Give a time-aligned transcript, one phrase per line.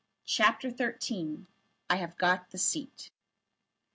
[0.25, 1.45] CHAPTER XIII.
[1.87, 3.11] "I HAVE GOT THE SEAT."